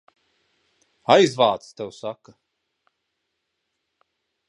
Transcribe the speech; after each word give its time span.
Aizvāc, 1.17 1.69
tev 1.81 1.93
saka! 1.99 2.35